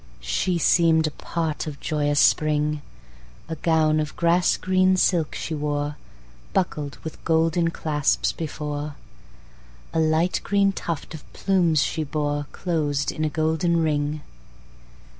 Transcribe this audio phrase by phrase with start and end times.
[0.23, 2.81] She seem'd a part of joyous Spring;
[3.47, 5.95] A gown of grass green silk she wore,
[6.53, 8.95] Buckled with golden clasps before;
[9.93, 14.21] A light green tuft of plumes she bore Closed in a golden ring.